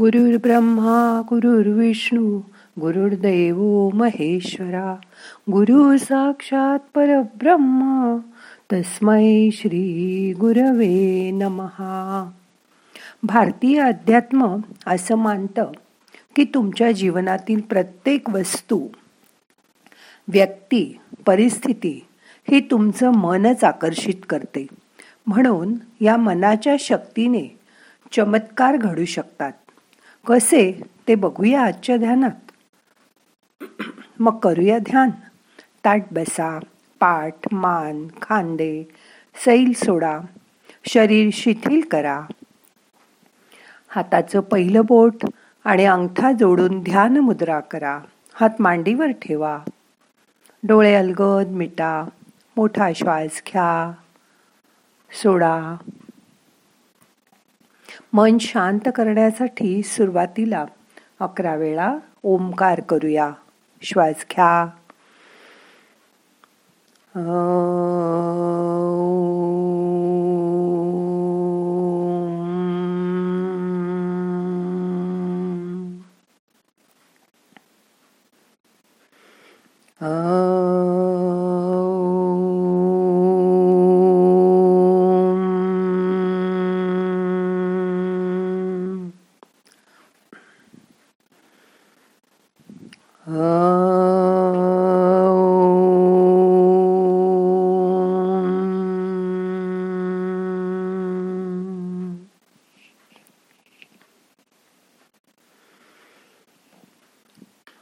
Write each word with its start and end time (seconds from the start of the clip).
गुरुर्ब्रह्मा 0.00 1.22
गुरुर्विष्णू 1.30 2.40
गुरुर्दैव 2.80 3.88
महेश्वरा 3.94 4.96
गुरु 5.50 5.98
साक्षात 5.98 6.78
परब्रह्म 6.94 8.16
तस्मै 8.72 9.50
श्री 9.52 10.34
गुरवे 10.40 11.30
नमहा. 11.30 12.30
भारतीय 13.22 13.80
अध्यात्म 13.80 14.56
असं 14.86 15.14
मानतं 15.14 15.66
की 16.36 16.44
तुमच्या 16.44 16.92
जीवनातील 16.92 17.60
प्रत्येक 17.60 18.30
वस्तू 18.30 18.88
व्यक्ती 20.28 20.98
परिस्थिती 21.26 22.06
ही 22.50 22.60
तुमचं 22.60 23.10
मनच 23.10 23.64
आकर्षित 23.64 24.26
करते. 24.28 24.66
म्हणून 25.26 25.74
या 26.00 26.16
मनाच्या 26.16 26.76
शक्तीने 26.80 27.58
चमत्कार 28.12 28.76
घडू 28.76 29.04
शकतात. 29.04 29.52
कसे 30.26 30.80
ते 31.08 31.14
बघूया 31.14 31.62
आजच्या 31.62 31.96
ध्यानात. 31.96 32.50
मग 34.20 34.38
करूया 34.38 34.78
ध्यान. 34.78 35.10
ताट 35.84 36.02
बसा 36.10 36.58
पाठ 37.00 37.34
मान 37.52 38.06
खांदे 38.22 38.84
सैल 39.44 39.72
सोडा 39.72 40.20
शरीर 40.86 41.30
शिथिल 41.32 41.80
करा. 41.80 42.20
हाताचं 43.88 44.40
पहिलं 44.40 44.80
बोट 44.84 45.26
आणि 45.64 45.84
अंगठा 45.84 46.32
जोडून 46.32 46.80
ध्यान 46.80 47.16
मुद्रा 47.16 47.60
करा. 47.60 48.00
हात 48.34 48.50
मांडीवर 48.60 49.06
ठेवा. 49.06 49.58
डोळे 50.62 50.94
अलगद 50.94 51.46
मिटा. 51.48 52.08
मोठा 52.56 52.92
श्वास 52.92 53.42
घ्या. 53.46 53.92
सोडा. 55.22 55.74
मन 58.12 58.38
शांत 58.38 58.88
करण्यासाठी 58.94 59.82
सुरुवातीला 59.82 60.64
अकरा 61.20 61.54
वेळा 61.54 61.96
ओमकार 62.22 62.80
करूया. 62.80 63.30
श्वास 63.82 64.24
घ्या. 64.30 64.66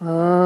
Oh. 0.02 0.40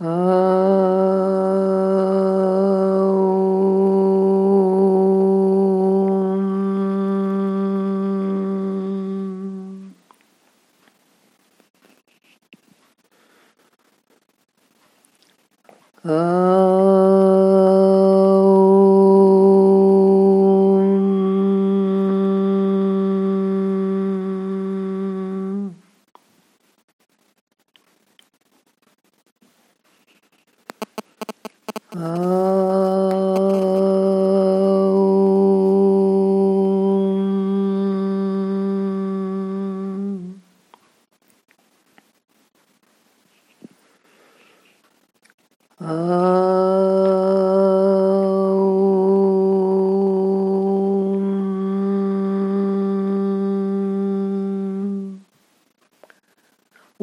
啊 0.00 0.63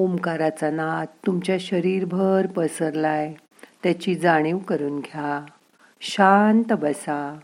ओंकाराचा 0.01 0.71
नाद 0.71 1.07
तुमच्या 1.25 1.57
शरीरभर 1.59 2.47
पसरलाय. 2.55 3.33
त्याची 3.83 4.15
जाणीव 4.15 4.57
करून 4.57 4.99
घ्या. 4.99 5.45
शांत 6.01 6.73
बसा. 6.73 7.39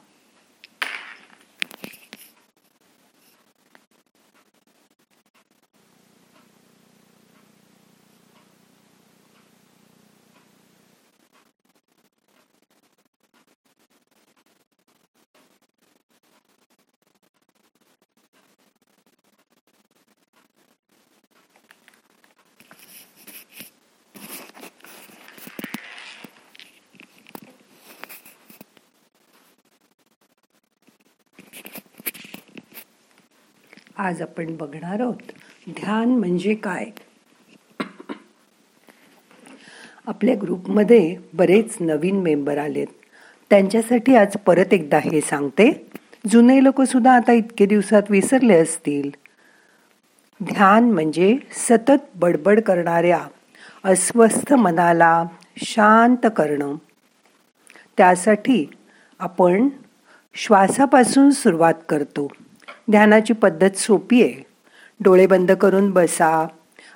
आज 33.98 34.22
आपण 34.22 34.58
बघणार 34.58 35.00
आहोत. 35.02 35.32
ध्यान 35.70 36.10
म्हणजे 36.10 36.56
काय? 36.56 36.86
आपल्या 40.06 40.36
ग्रुपमध्ये 40.42 41.18
बरेच 41.34 41.78
नवीन 41.80 42.22
मेंबर 42.22 42.58
आलेत. 42.58 42.88
त्यांच्यासाठी 43.50 44.16
आज 44.16 44.34
परत 44.46 44.74
एकदा 44.74 44.98
हे 44.98 45.22
सांगते. 45.22 45.92
जुने 46.28 46.64
लोक 46.64 46.82
सुद्धा 46.82 47.14
आता 47.14 47.32
इतके 47.32 47.66
दिवसात 47.66 48.04
विसरले 48.10 48.60
असतील. 48.60 49.10
ध्यान 50.44 50.92
म्हणजे 50.92 51.38
सतत 51.52 52.16
बडबड 52.16 52.62
करणाऱ्या 52.62 53.28
अस्वस्थ 53.84 54.54
मनाला 54.54 55.26
शांत 55.58 56.28
करणं. 56.38 56.76
त्यासाठी 57.98 58.66
आपण 59.20 59.70
श्वासापासून 60.34 61.30
सुरुवात 61.30 61.74
करतो. 61.90 62.28
ध्यानाची 62.92 63.34
पद्धत 63.34 63.78
सोपी 63.78 64.24
आहे. 64.24 64.46
डोळे 65.00 65.28
बंद 65.28 65.52
करून 65.52 65.92
बसा. 65.92 66.48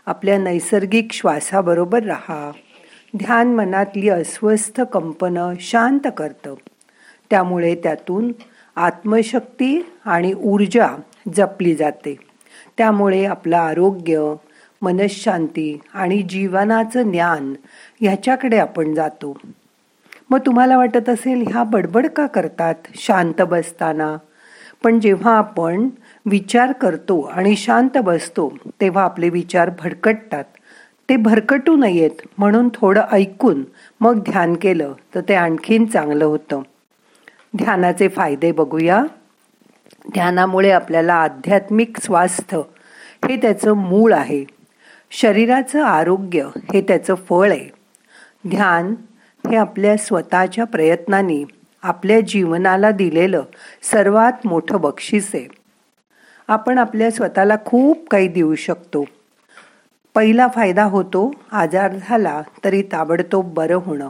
आपल्या 0.06 0.38
नैसर्गिक 0.38 1.08
श्वासाबरोबर 1.12 2.04
राहा. 2.04 2.52
ध्यान 3.18 3.56
मनातली 3.56 4.10
अस्वस्थ 4.10 4.82
कंपनं 4.82 5.54
शांत 5.60 6.08
करतं. 6.18 6.54
त्यामुळे 7.30 7.76
त्यातून 7.76 8.32
आत्मशक्ती 8.76 9.86
आणि 10.06 10.34
ऊर्जा 10.34 10.88
जपली 11.36 11.76
जाते. 11.76 12.18
त्यामुळे 12.78 13.26
आपलं 13.26 13.58
आरोग्य 13.58 14.34
मनशांती 14.82 15.80
आणि 15.94 16.22
जीवनाचं 16.22 17.12
ज्ञान 17.12 17.54
ह्याच्याकडे 18.02 18.58
आपण 18.58 18.94
जातो. 18.94 19.38
मग 20.30 20.40
तुम्हाला 20.46 20.78
वाटत 20.78 21.10
असेल 21.10 21.44
ह्या 21.48 21.64
बडबड 21.64 22.08
का 22.08 22.28
करतात? 22.28 22.76
शांत 22.96 23.42
बसताना? 23.42 24.18
पण 24.84 25.00
जेव्हा 25.00 25.38
आपण 25.38 25.90
विचार 26.26 26.72
करतो 26.72 27.22
आणि 27.22 27.56
शांत 27.56 27.98
बसतो 27.98 28.54
तेव्हा 28.82 29.04
आपले 29.04 29.30
विचार 29.30 29.70
भडकटतात. 29.80 30.44
ते 31.10 31.16
भरकटू 31.16 31.76
नयेत 31.76 32.22
म्हणून 32.38 32.70
थोडं 32.74 33.02
ऐकून 33.12 33.64
मग 34.00 34.20
ध्यान 34.20 34.54
केलं 34.54 34.94
तर 35.16 35.22
ते 35.22 35.36
आणखीन 35.36 35.86
चांगलं 35.86 36.26
होतं. 36.26 36.62
ध्यानाचे 37.58 38.08
फायदे 38.08 38.52
बघूया. 38.52 39.04
ध्यानामुळे 40.14 40.72
आपल्याला 40.72 41.14
आध्यात्मिक 41.14 41.98
स्वास्थ्य 42.00 42.62
हे 43.30 43.36
त्याचं 43.36 43.74
मूळ 43.74 44.14
आहे. 44.14 44.46
शरीराचं 45.12 45.84
आरोग्य 45.84 46.48
हे 46.74 46.82
त्याचं 46.82 47.16
फळ 47.16 47.52
आहे. 47.52 47.70
ध्यान 48.50 48.96
हे 49.50 49.56
आपल्या 49.56 49.98
स्वतःच्या 49.98 50.64
प्रयत्नांनी 50.64 51.46
आपल्या 51.82 52.20
जीवनाला 52.20 52.92
दिलेलं 52.92 53.44
सर्वात 53.82 54.34
मोठं 54.46 54.82
बक्षीस 54.82 55.32
आहे. 55.34 55.48
आपण 56.48 56.78
आपल्या 56.78 57.12
स्वतःला 57.12 57.56
खूप 57.66 58.10
काही 58.10 58.28
देऊ 58.28 58.56
शकतो. 58.56 59.06
पहिला 60.16 60.48
फायदा 60.48 60.84
होतो 60.84 61.34
आजार 61.52 61.92
झाला 62.02 62.42
तरी 62.64 62.82
ताबडतोब 62.82 63.54
बरं 63.54 63.76
होणं. 63.76 64.10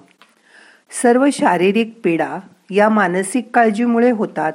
सर्व 1.02 1.28
शारीरिक 1.34 2.00
पीडा 2.04 2.38
या 2.70 2.90
मानसिक 2.90 3.50
काळजीमुळे 3.54 4.12
होतात. 4.12 4.54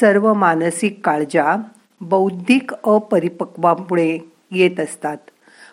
सर्व 0.00 0.34
मानसिक 0.34 1.06
काळजा 1.06 1.56
बौद्धिक 2.00 2.72
अपरिपक्वामुळे 2.72 4.18
येत 4.50 4.80
असतात. 4.80 5.16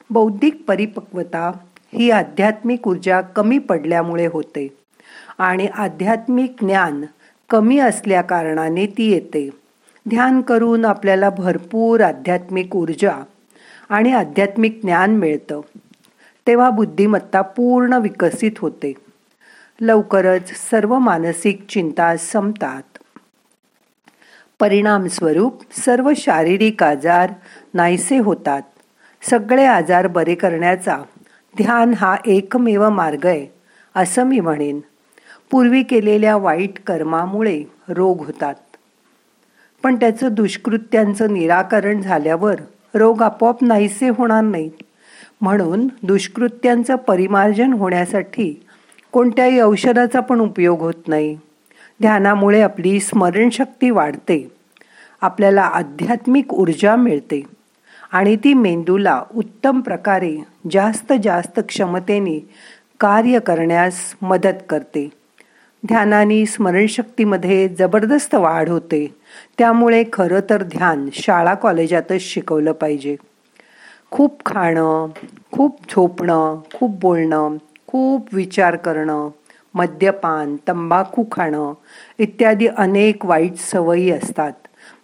बौद्धिक 0.09 0.63
परिपक्वता 0.67 1.51
ही 1.93 2.11
आध्यात्मिक 2.11 2.87
ऊर्जा 2.87 3.21
कमी 3.21 3.57
पडल्यामुळे 3.57 4.25
होते. 4.25 4.76
आणि 5.37 5.67
आध्यात्मिक 5.67 6.55
ज्ञान 6.61 7.05
कमी 7.49 7.79
असल्या 7.79 8.21
कारणाने 8.21 8.85
ती 8.85 9.11
येते. 9.11 9.49
ध्यान 10.09 10.41
करून 10.41 10.85
आपल्याला 10.85 11.29
भरपूर 11.29 12.01
आध्यात्मिक 12.01 12.75
ऊर्जा 12.75 13.23
आणि 13.89 14.13
आध्यात्मिक 14.13 14.79
ज्ञान 14.83 15.15
मिळतं. 15.15 15.61
तेव्हा 16.47 16.69
बुद्धिमत्ता 16.69 17.41
पूर्ण 17.41 17.93
विकसित 17.93 18.51
होते. 18.57 18.93
लवकरच 19.81 20.69
सर्व 20.69 20.97
मानसिक 20.97 21.65
चिंता 21.69 22.17
संपतात. 22.17 22.97
परिणामस्वरूप 24.59 25.63
सर्व 25.71 26.11
शारीरिक 26.17 26.83
आजार 26.83 27.33
नाहीसे 27.73 28.17
होतात. 28.17 28.61
सगळे 29.21 29.65
आजार 29.65 30.07
बरे 30.07 30.35
करण्याचा 30.35 30.97
ध्यान 31.57 31.93
हा 31.93 32.15
एकमेव 32.25 32.89
मार्ग 32.89 33.25
आहे 33.25 33.47
असं 33.95 34.23
मी 34.23 34.39
म्हणेन. 34.39 34.79
पूर्वी 35.51 35.83
केलेल्या 35.83 36.37
वाईट 36.37 36.79
कर्मामुळे 36.79 37.63
रोग 37.89 38.25
होतात. 38.25 38.55
पण 39.83 39.95
त्याचं 39.95 40.27
दुष्कृत्यांचं 40.31 41.33
निराकरण 41.33 42.01
झाल्यावर 42.01 42.55
रोग 42.95 43.21
आपोआप 43.21 43.63
नाहीसे 43.63 44.09
होणार 44.09 44.43
नाहीत. 44.43 44.71
म्हणून 45.41 45.87
दुष्कृत्यांचं 46.03 46.95
परिमार्जन 46.95 47.73
होण्यासाठी 47.73 48.63
कोणत्याही 49.11 49.59
औषधाचा 49.59 50.19
पण 50.19 50.39
उपयोग 50.39 50.79
होत 50.79 51.07
नाही. 51.07 51.37
ध्यानामुळे 52.01 52.61
आपली 52.61 52.99
स्मरणशक्ती 52.99 53.89
वाढते. 53.89 54.51
आपल्याला 55.21 55.61
आध्यात्मिक 55.61 56.53
ऊर्जा 56.53 56.95
मिळते. 56.95 57.43
आणि 58.11 58.35
ती 58.35 58.53
मेंदूला 58.53 59.23
उत्तम 59.35 59.81
प्रकारे 59.81 60.37
जास्त 60.71 61.13
जास्त 61.23 61.59
क्षमतेने 61.59 62.49
कार्य 62.99 63.39
करण्यास 63.39 64.15
मदत 64.21 64.63
करते. 64.69 65.09
ध्यानाने 65.83 66.45
स्मरणशक्तीमध्ये 66.45 67.67
जबरदस्त 67.67 68.35
वाढ 68.35 68.69
होते. 68.69 69.15
त्यामुळे 69.57 70.03
खरं 70.13 70.39
तर 70.49 70.63
ध्यान 70.63 71.09
शाळा 71.13 71.53
कॉलेजातच 71.53 72.21
शिकवलं 72.21 72.71
पाहिजे. 72.71 73.15
खूप 74.11 74.45
खाणं 74.45 75.07
खूप 75.51 75.77
झोपणं 75.91 76.59
खूप 76.73 76.99
बोलणं 76.99 77.57
खूप 77.87 78.27
विचार 78.33 78.75
करणं 78.75 79.29
मद्यपान 79.73 80.55
तंबाखू 80.67 81.23
खाणं 81.31 81.73
इत्यादी 82.19 82.67
अनेक 82.67 83.25
वाईट 83.25 83.57
सवयी 83.57 84.11
असतात. 84.11 84.51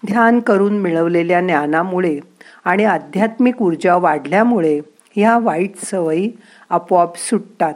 ध्यान 0.06 0.40
करून 0.40 0.80
मिळवलेल्या 0.80 1.42
ज्ञानामुळे 1.42 2.19
आणि 2.66 2.86
आध्यात्मिक 2.86 3.62
ऊर्जा 3.62 3.96
वाढल्यामुळे 3.96 4.80
ह्या 5.16 5.38
वाईट 5.38 5.78
सवयी 5.86 6.31
आपोआप 6.69 7.18
सुटतात. 7.18 7.74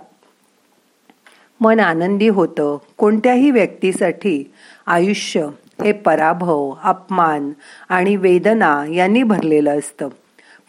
मन 1.61 1.79
आनंदी 1.79 2.27
होतं. 2.27 2.77
कोणत्याही 2.97 3.51
व्यक्तीसाठी 3.51 4.53
आयुष्य 4.87 5.47
हे 5.83 5.91
पराभव 5.91 6.73
अपमान 6.83 7.51
आणि 7.89 8.15
वेदना 8.15 8.85
यांनी 8.85 9.23
भरलेलं 9.23 9.79
असतं. 9.79 10.09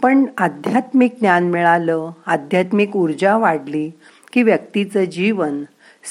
पण 0.03 0.25
आध्यात्मिक 0.39 1.15
ज्ञान 1.21 1.51
मिळालं 1.51 2.11
आध्यात्मिक 2.27 2.97
ऊर्जा 2.97 3.37
वाढली 3.37 3.91
की 4.33 4.43
व्यक्तीचं 4.43 5.05
जीवन 5.05 5.63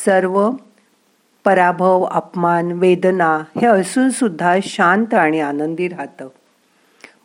सर्व 0.05 0.49
पराभव 1.45 2.03
अपमान 2.03 2.71
वेदना 2.71 3.43
हे 3.61 3.67
असूनसुद्धा 3.67 4.57
शांत 4.63 5.13
आणि 5.13 5.39
आनंदी 5.39 5.87
राहतं. 5.87 6.27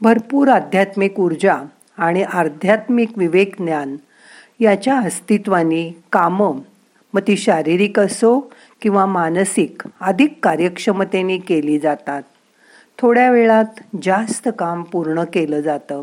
भरपूर 0.00 0.49
आध्यात्मिक 0.49 1.20
ऊर्जा 1.20 1.56
आणि 1.99 2.22
आध्यात्मिक 2.22 3.19
विवेक 3.19 3.54
ज्ञान 3.58 3.96
याच्या 4.60 4.99
अस्तित्वाने 4.99 6.02
कामं 6.12 6.58
मग 7.14 7.20
ती 7.26 7.37
शारीरिक 7.37 8.00
असो 8.00 8.53
किंवा 8.82 9.06
मानसिक 9.06 9.82
अधिक 10.00 10.38
कार्यक्षमतेने 10.43 11.38
केली 11.38 11.79
जातात. 11.79 12.23
थोड्या 12.99 13.31
वेळात 13.31 13.64
जास्त 14.03 14.49
काम 14.59 14.82
पूर्ण 14.82 15.25
केलं 15.25 15.61
जातं. 15.61 16.03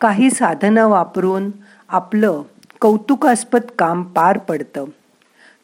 काही 0.00 0.30
साधनं 0.30 0.86
वापरून 0.86 1.50
आपलं 1.88 2.42
कौतुकास्पद 2.80 3.60
काम 3.78 4.02
पार 4.02 4.38
पडतं. 4.38 4.84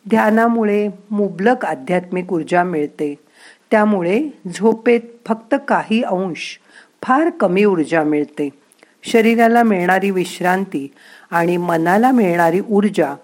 ध्यानामुळे 0.09 0.89
मुबलक 1.11 1.65
आध्यात्मिक 1.65 2.33
ऊर्जा 2.33 2.65
मिळते. 2.65 3.15
त्यामुळे 3.71 4.29
झोपेत 4.55 5.01
फक्त 5.27 5.55
काही 5.69 6.03
अंश 6.03 6.59
फार 7.03 7.31
कमी 7.31 7.65
ऊर्जा 7.65 8.03
मिळते. 8.03 8.49
शरीराला 9.03 9.63
मिळणारी 9.63 10.11
विश्रांती 10.11 10.93
आणि 11.31 11.57
मनाला 11.57 12.11
मिळणारी 12.11 12.61
ऊर्जा 12.71 13.15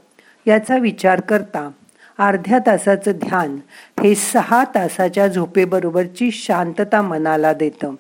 याचा 0.47 0.77
विचार 0.77 1.21
करता 1.21 1.71
अर्ध्या 2.19 2.59
तासाचं 2.59 3.13
ध्यान 3.13 3.59
हे 4.03 4.15
सहा 4.15 4.65
तासाच्या 4.65 5.29
झोपेबरोबरची 5.29 6.31
शांतता 6.31 7.03
मनाला 7.03 7.53
देतं. 7.53 7.95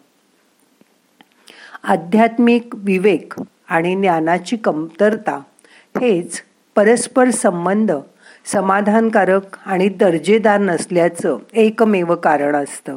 आध्यात्मिक 1.82 2.68
विवेक 2.74 3.32
आणि 3.68 3.96
ज्ञानाची 3.96 4.56
कमतरता 4.56 5.40
हेच 6.00 6.42
परस्पर 6.76 7.30
संबंध 7.30 7.92
समाधानकारक 8.44 9.42
आणि 9.66 9.88
दर्जेदार 9.88 10.60
नसल्याचं 10.60 11.38
एकमेव 11.52 12.14
कारण 12.14 12.56
असतं. 12.56 12.96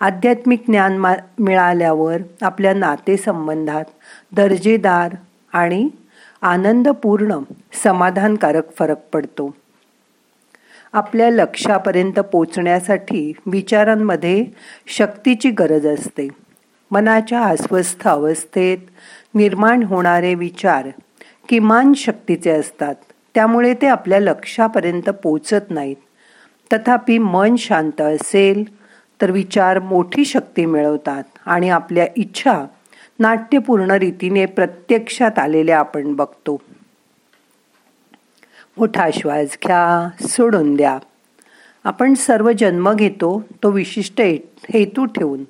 आध्यात्मिक 0.00 0.62
ज्ञान 0.68 0.96
मा 0.96 1.14
मिळाल्यावर 1.38 2.16
आपल्या 2.42 2.74
नातेसंबंधात 2.74 3.84
दर्जेदार 4.32 5.14
आणि 5.52 5.88
आनंदपूर्ण 6.46 7.38
समाधानकारक 7.84 8.76
फरक 8.78 8.96
पडतो. 9.12 9.54
आपल्या 10.92 11.30
लक्षापर्यंत 11.30 12.12
पोचण्यासाठी 12.12 13.32
विचारांमध्ये 13.46 14.46
शक्तीची 14.86 15.50
गरज 15.50 15.86
असते. 15.86 16.28
मनाच्या 16.90 17.42
अस्वस्थ 17.42 18.08
अवस्थेत 18.08 18.78
निर्माण 19.34 19.82
होणारे 19.82 20.34
विचार 20.34 20.88
किमान 21.48 21.92
शक्तीचे 21.92 22.50
असतात. 22.50 22.94
त्यामुळे 23.34 23.74
ते 23.74 23.86
आपल्या 23.86 24.20
लक्षापर्यंत 24.20 25.10
पोचत 25.10 25.70
नाहीत. 25.70 25.96
तथापि 26.72 27.18
मन 27.18 27.56
शांत 27.56 28.00
असेल 28.00 28.64
तर 29.22 29.30
विचार 29.30 29.78
मोठी 29.78 30.24
शक्ती 30.24 30.66
मिळवतात 30.66 31.22
आणि 31.46 31.68
आपल्या 31.68 32.06
इच्छा 32.16 32.64
नाट्यपूर्ण 33.18 33.90
रीतीने 33.90 34.46
प्रत्यक्षात 34.46 35.38
आलेल्या 35.38 35.78
आपण 35.78 36.14
बघतो. 36.14 36.60
मोठा 38.78 39.08
श्वास 39.14 39.56
घ्या 39.64 40.08
सोडून 40.28 40.76
द्या. 40.76 40.98
आपण 41.84 42.14
सर्व 42.14 42.50
जन्म 42.58 42.92
घेतो 42.92 43.42
तो 43.62 43.70
विशिष्ट 43.70 44.20
हेतू 44.20 45.04
ठेवून 45.04 45.44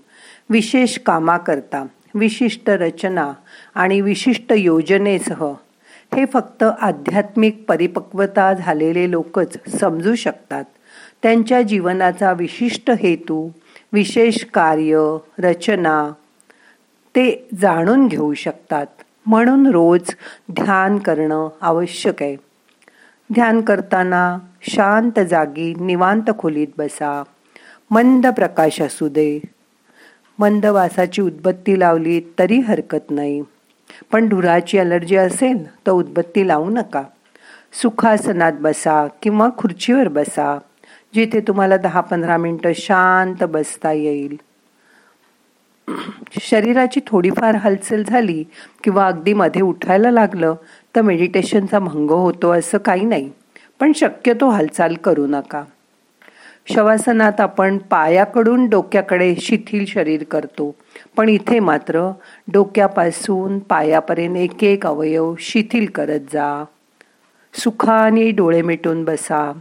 विशेष 0.51 0.99
कामा 0.99 1.37
करता 1.37 1.87
विशिष्ट 2.15 2.71
रचना 2.71 3.33
आणि 3.75 4.01
विशिष्ट 4.01 4.53
योजनेसह 4.57 5.45
हे 6.15 6.25
फक्त 6.25 6.63
आध्यात्मिक 6.63 7.65
परिपक्वता 7.69 8.53
झालेले 8.53 9.11
लोकच 9.11 9.57
समजू 9.81 10.15
शकतात. 10.15 10.65
त्यांच्या 11.23 11.63
जीवनाचा 11.63 12.33
विशिष्ट 12.33 12.91
हेतू 12.91 13.49
विशेष 13.93 14.45
कार्य 14.45 15.17
रचना 15.39 16.13
ते 17.17 17.49
जाणून 17.61 18.07
घेऊ 18.07 18.35
शकतात. 18.35 18.87
म्हणून 19.27 19.67
रोज 19.67 20.01
ध्यान 20.53 20.99
करणं 20.99 21.49
आवश्यक 21.61 22.23
आहे. 22.23 22.37
ध्यान 23.33 23.61
करताना 23.61 24.39
शांत 24.63 25.21
जागी 25.21 25.75
निवांत 25.75 26.31
खोलीत 26.39 26.67
बसा. 26.79 27.23
मंद 27.91 28.27
प्रकाश 28.27 28.83
असू 28.83 29.09
दे. 29.09 29.41
मंद 30.39 30.67
वासाची 30.67 31.23
उदबत्ती 31.23 31.81
लावली 31.81 32.21
तरी 32.39 32.59
हरकत 32.59 33.11
नाही. 33.11 33.43
पण 34.13 34.29
धुराची 34.29 34.79
अलर्जी 34.79 35.17
असेल 35.17 35.77
तर 35.77 35.91
उदबत्ती 35.91 36.49
लावू 36.49 36.71
नका. 36.71 37.03
सुखासनात 37.83 38.53
बसा 38.61 39.07
किंवा 39.23 39.49
खुर्चीवर 39.59 40.09
बसा 40.09 40.59
जिथे 41.15 41.41
तुम्हाला 41.41 41.77
दहा 41.77 42.01
पंधरा 42.01 42.37
मिनटं 42.37 42.73
शांत 42.75 43.45
बसता 43.45 43.93
येईल. 43.93 44.37
शरीराची 46.41 47.01
थोडीफार 47.07 47.55
हालचाल 47.55 48.03
झाली 48.03 48.45
किंवा 48.85 49.07
अगदी 49.07 49.33
मध्ये 49.33 49.63
उठायला 49.63 50.11
लागलं 50.11 50.55
तर 50.97 51.01
मेडिटेशनचा 51.01 51.79
भंग 51.79 52.11
होतो 52.11 52.51
असं 52.51 52.79
काही 52.79 53.05
नाही. 53.05 53.31
पण 53.81 53.93
शक्यतो 53.93 54.49
हालचाल 54.49 54.95
करू 54.95 55.27
नका. 55.27 55.65
शवासनात 56.75 57.41
आपण 57.41 57.79
पायाकडून 57.79 58.69
डोक्याकडे 58.69 59.35
शिथिल 59.41 59.85
शरीर 59.87 60.25
करतो. 60.25 60.75
पण 61.17 61.29
इथे 61.29 61.59
मात्र 61.59 62.11
डोक्यापासून 62.53 63.59
पायापर्यंत 63.59 64.37
एक 64.37 64.65
एक 64.65 64.87
अवयव 64.87 65.35
शिथिल 65.39 65.87
करत 65.87 66.21
जा. 66.21 66.65
सुखाने 67.55 68.31
डोळे 68.31 68.63
मिटून 68.63 69.05
बसा. 69.05 69.53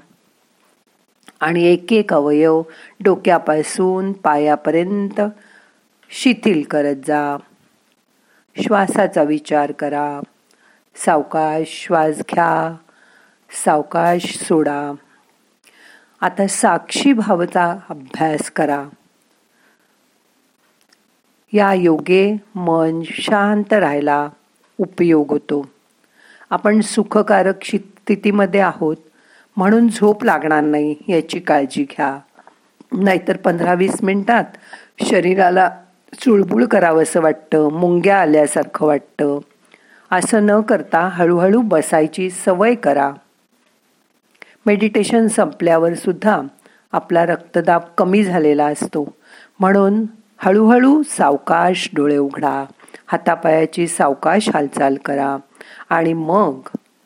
आणि 1.39 1.63
एक 1.63 1.93
एक 1.93 2.13
अवयव 2.13 2.61
डोक्यापासून 3.03 4.11
पायापर्यंत 4.11 5.21
शिथिल 6.09 6.63
करत 6.63 6.95
जा. 6.95 7.37
श्वासाचा 8.61 9.23
विचार 9.23 9.71
करा. 9.71 10.19
सावकाश 10.95 11.85
श्वास 11.87 12.17
घ्या. 12.17 12.75
सावकाश 13.65 14.37
सोडा. 14.37 14.91
आता 16.21 16.47
साक्षी 16.47 17.13
भावचा 17.13 17.75
अभ्यास 17.89 18.51
करा. 18.51 18.85
या 21.53 21.73
योगे 21.73 22.37
मन 22.55 23.01
शांत 23.05 23.73
राहायला 23.73 24.29
उपयोग 24.77 25.31
होतो. 25.31 25.69
आपण 26.49 26.81
सुखकारक 26.81 27.63
स्थितीमध्ये 27.63 28.59
आहोत 28.59 28.97
म्हणून 29.57 29.87
झोप 29.87 30.23
लागणार 30.23 30.61
नाही 30.61 30.95
याची 31.07 31.39
काळजी 31.39 31.83
घ्या. 31.83 32.19
नाहीतर 32.93 33.37
पंधरा 33.37 33.73
वीस 33.73 34.03
मिनटात 34.03 34.43
शरीराला 35.03 35.69
चुळबुळ 36.19 36.65
करावंसं 36.65 37.21
वाटतं 37.21 37.71
मुंग्या 37.71 38.21
आल्यासारखं 38.21 38.85
वाटतं. 38.85 39.39
असं 40.11 40.45
न 40.45 40.61
करता 40.61 40.99
हळूहळू 40.99 41.61
बसायची 41.61 42.29
सवय 42.29 42.75
करा. 42.75 43.11
मेडिटेशन 44.65 45.27
संपल्यावर 45.27 45.93
सुद्धा 45.93 46.41
आपला 46.91 47.25
रक्तदाब 47.25 47.81
कमी 47.97 48.23
झालेला 48.23 48.65
असतो. 48.65 49.13
म्हणून 49.59 50.05
हळूहळू 50.37 51.03
सावकाश 51.03 51.89
डोळे 51.93 52.17
उघडा 52.17 52.65
हातापायाची 53.07 53.87
सावकाश 53.87 54.49
हालचाल 54.49 54.95
करा 55.05 55.37
आणि 55.89 56.13
मग 56.13 56.59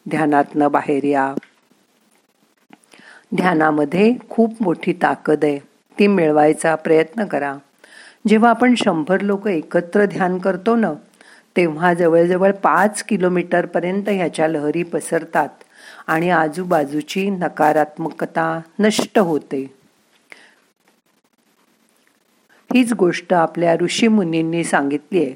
ध्यानातनं 0.09 0.71
बाहेर 0.71 1.03
या. 1.03 1.33
ध्यानामध्ये 3.35 4.15
खूप 4.29 4.53
मोठी 4.61 4.93
ताकद 4.93 5.39
आहे 5.43 5.59
ती 5.99 6.07
मिळवायचा 6.07 6.75
प्रयत्न 6.75 7.25
करा. 7.25 7.55
जेव्हा 8.25 8.49
आपण 8.49 8.73
शंभर 8.75 9.21
लोक 9.21 9.47
एकत्र 9.47 10.05
ध्यान 10.05 10.37
करतो 10.37 10.75
ना 10.75 10.93
तेव्हा 11.55 11.93
जवळजवळ 11.93 12.51
पाच 12.63 13.03
किलोमीटरपर्यंत 13.03 14.09
ह्याच्या 14.09 14.47
लहरी 14.47 14.83
पसरतात 14.83 15.49
आणि 16.07 16.29
आजूबाजूची 16.29 17.29
नकारात्मकता 17.29 18.59
नष्ट 18.79 19.19
होते. 19.19 19.61
हीच 22.73 22.93
गोष्ट 22.93 23.33
आपल्या 23.33 23.75
ऋषीमुनींनी 23.81 24.63
सांगितली 24.63 25.23
आहे 25.23 25.33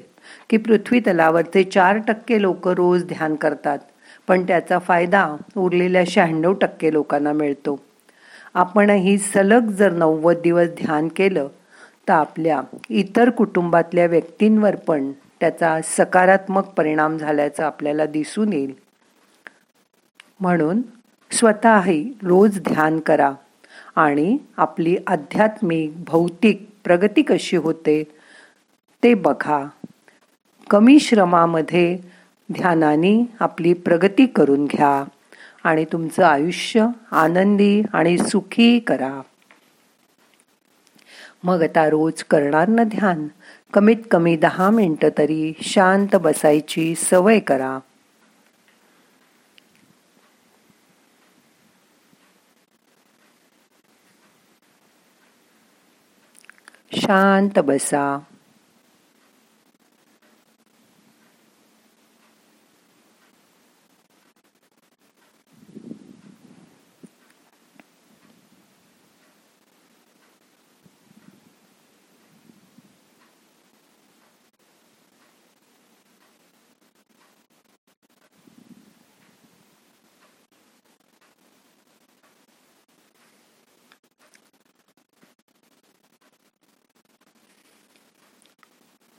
की 0.50 0.56
पृथ्वी 0.56 1.00
तलावरचे 1.00 1.62
चार 1.64 1.98
टक्के 1.98 2.40
लोक 2.42 2.68
रोज 2.68 3.04
ध्यान 3.04 3.34
करतात 3.34 3.78
पण 4.28 4.46
त्याचा 4.46 4.78
फायदा 4.78 5.26
उरलेल्या 5.56 6.02
शहाण्णव 6.08 6.52
टक्के 6.52 6.92
लोकांना 6.92 7.32
मिळतो. 7.32 7.78
आपणही 8.54 9.18
सलग 9.18 9.70
जर 9.70 9.92
नव्वद 9.92 10.36
दिवस 10.42 10.68
ध्यान 10.78 11.08
केलं 11.08 11.48
तर 12.08 12.12
आपल्या 12.12 12.60
इतर 12.90 13.30
कुटुंबातल्या 13.30 14.06
व्यक्तींवर 14.06 14.76
पण 14.76 15.12
त्याचा 15.12 15.80
सकारात्मक 15.84 16.64
परिणाम 16.66 17.18
झाल्याचं 17.18 17.62
आपल्याला 17.62 18.06
दिसून 18.06 18.52
येईल. 18.52 18.74
म्हणून 20.40 20.82
स्वतःही 21.30 22.12
रोज 22.22 22.60
ध्यान 22.60 23.00
करा 23.00 23.32
आणि 23.96 24.38
आपली 24.56 24.96
आध्यात्मिक 25.06 26.04
भौतिक 26.04 26.68
प्रगती 26.84 27.22
कशी 27.22 27.56
होते 27.56 28.04
ते 29.02 29.14
बघा. 29.14 29.68
कमी 30.70 31.00
श्रमामध्ये 31.00 31.98
ध्यानाने 32.52 33.24
आपली 33.40 33.72
प्रगती 33.72 34.26
करून 34.26 34.64
घ्या 34.64 35.04
आणि 35.64 35.84
तुमचं 35.84 36.24
आयुष्य 36.24 36.86
आनंदी 37.10 37.82
आणि 37.92 38.18
सुखी 38.18 38.78
करा. 38.78 39.20
मग 41.44 41.62
आता 41.62 41.88
रोज 41.90 42.22
करणार 42.22 42.68
ना 42.68 42.84
ध्यान. 42.84 43.28
कमीत 43.72 43.96
कमी 44.10 44.36
दहा 44.36 44.70
मिनटं 44.70 45.08
तरी 45.18 45.52
शांत 45.62 46.16
बसायची 46.16 46.94
सवय 46.94 47.38
करा. 47.38 47.78
शांत 56.92 57.58
बसा. 57.58 58.18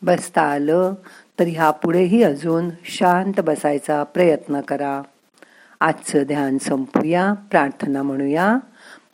बसता 0.05 0.41
आलं 0.41 0.93
तर 1.39 1.43
ह्यापुढेही 1.47 2.23
अजून 2.23 2.69
शांत 2.83 3.39
बसायचा 3.39 4.03
प्रयत्न 4.03 4.61
करा. 4.61 5.01
आजचं 5.79 6.23
ध्यान 6.23 6.57
संपूया 6.57 7.33
प्रार्थना 7.33 8.03
म्हणूया. 8.03 8.57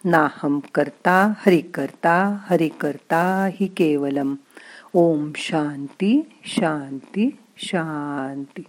नाहम 0.06 0.60
करता 0.76 1.34
हरि 1.46 1.58
करता 1.58 2.38
हरि 2.50 2.68
करता 2.68 3.50
हि 3.54 3.68
केवलम. 3.68 4.36
ओम 4.94 5.32
शांती 5.36 6.40
शांती 6.46 7.38
शांती. 7.58 8.64